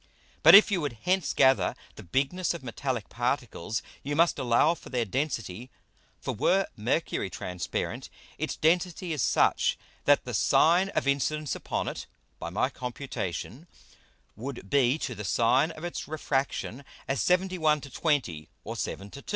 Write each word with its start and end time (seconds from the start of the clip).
But, 0.41 0.55
if 0.55 0.71
you 0.71 0.81
would 0.81 0.93
hence 1.03 1.31
gather 1.31 1.75
the 1.93 2.01
Bigness 2.01 2.55
of 2.55 2.63
metallick 2.63 3.07
Particles, 3.07 3.83
you 4.01 4.15
must 4.15 4.39
allow 4.39 4.73
for 4.73 4.89
their 4.89 5.05
Density. 5.05 5.69
For 6.19 6.33
were 6.33 6.65
Mercury 6.75 7.29
transparent, 7.29 8.09
its 8.39 8.55
Density 8.55 9.13
is 9.13 9.21
such 9.21 9.77
that 10.05 10.25
the 10.25 10.33
Sine 10.33 10.89
of 10.95 11.07
Incidence 11.07 11.53
upon 11.53 11.87
it 11.87 12.07
(by 12.39 12.49
my 12.49 12.67
Computation) 12.71 13.67
would 14.35 14.71
be 14.71 14.97
to 14.97 15.13
the 15.13 15.23
Sine 15.23 15.69
of 15.69 15.83
its 15.83 16.07
Refraction, 16.07 16.83
as 17.07 17.21
71 17.21 17.81
to 17.81 17.91
20, 17.91 18.49
or 18.63 18.75
7 18.75 19.11
to 19.11 19.21
2. 19.21 19.25